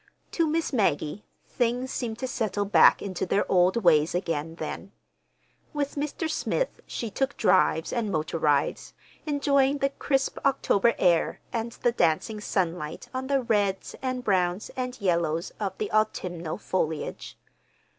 To 0.31 0.47
Miss 0.47 0.73
Maggie 0.73 1.25
things 1.45 1.91
seemed 1.91 2.17
to 2.17 2.27
settle 2.27 2.65
back 2.65 3.03
into 3.03 3.23
their 3.23 3.45
old 3.51 3.77
ways 3.83 4.15
again 4.15 4.55
then. 4.55 4.93
With 5.73 5.93
Mr. 5.93 6.27
Smith 6.27 6.81
she 6.87 7.11
took 7.11 7.37
drives 7.37 7.93
and 7.93 8.11
motor 8.11 8.39
rides, 8.39 8.95
enjoying 9.27 9.77
the 9.77 9.89
crisp 9.91 10.39
October 10.43 10.95
air 10.97 11.39
and 11.53 11.73
the 11.73 11.91
dancing 11.91 12.41
sunlight 12.41 13.09
on 13.13 13.27
the 13.27 13.43
reds 13.43 13.93
and 14.01 14.23
browns 14.23 14.71
and 14.75 14.99
yellows 14.99 15.51
of 15.59 15.77
the 15.77 15.91
autumnal 15.91 16.57
foliage. 16.57 17.37